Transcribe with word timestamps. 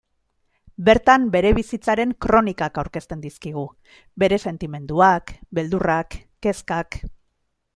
Bertan 0.85 1.25
bere 1.35 1.51
bizitzaren 1.57 2.13
kronikak 2.25 2.79
aurkezten 2.83 3.21
dizkigu; 3.25 3.67
bere 4.25 4.41
sentimenduak, 4.47 5.35
beldurrak, 5.59 6.17
kezkak. 6.47 6.99